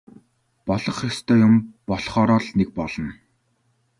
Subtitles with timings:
[0.67, 1.55] Болох ёстой юм
[1.89, 3.11] болохоо л нэг болно.